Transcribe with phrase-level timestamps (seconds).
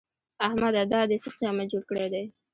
[0.47, 0.81] احمده!
[0.91, 2.25] دا دې څه قيامت جوړ کړی دی؟